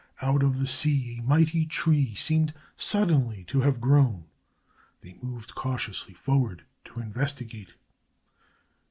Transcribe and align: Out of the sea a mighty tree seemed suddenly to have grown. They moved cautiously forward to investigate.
Out 0.19 0.41
of 0.41 0.59
the 0.59 0.65
sea 0.65 1.17
a 1.19 1.21
mighty 1.21 1.63
tree 1.63 2.15
seemed 2.15 2.55
suddenly 2.75 3.43
to 3.43 3.61
have 3.61 3.79
grown. 3.79 4.25
They 5.01 5.19
moved 5.21 5.53
cautiously 5.53 6.15
forward 6.15 6.63
to 6.85 6.99
investigate. 6.99 7.75